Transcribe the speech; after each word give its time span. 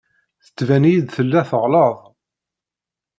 Yettban-iyi-d 0.43 1.07
tella 1.15 1.41
teɣleḍ. 1.49 1.97